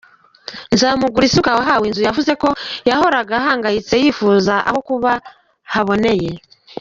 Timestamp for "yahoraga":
2.89-3.33